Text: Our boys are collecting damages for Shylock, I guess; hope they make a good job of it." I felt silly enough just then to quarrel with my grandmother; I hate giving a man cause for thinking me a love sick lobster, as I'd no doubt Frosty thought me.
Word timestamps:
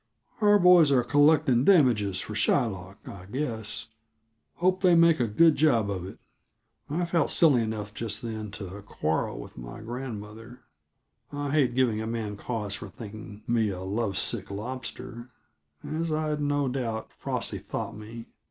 Our 0.41 0.57
boys 0.57 0.91
are 0.91 1.03
collecting 1.03 1.63
damages 1.63 2.19
for 2.21 2.33
Shylock, 2.33 3.07
I 3.07 3.27
guess; 3.27 3.85
hope 4.55 4.81
they 4.81 4.95
make 4.95 5.19
a 5.19 5.27
good 5.27 5.53
job 5.55 5.91
of 5.91 6.07
it." 6.07 6.17
I 6.89 7.05
felt 7.05 7.29
silly 7.29 7.61
enough 7.61 7.93
just 7.93 8.23
then 8.23 8.49
to 8.53 8.81
quarrel 8.81 9.39
with 9.39 9.59
my 9.59 9.79
grandmother; 9.81 10.61
I 11.31 11.51
hate 11.51 11.75
giving 11.75 12.01
a 12.01 12.07
man 12.07 12.35
cause 12.35 12.73
for 12.73 12.87
thinking 12.87 13.43
me 13.45 13.69
a 13.69 13.81
love 13.81 14.17
sick 14.17 14.49
lobster, 14.49 15.29
as 15.87 16.11
I'd 16.11 16.41
no 16.41 16.67
doubt 16.67 17.13
Frosty 17.13 17.59
thought 17.59 17.95
me. 17.95 18.25